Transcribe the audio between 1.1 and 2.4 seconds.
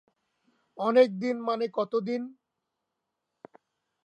দিন মানে কত দিন?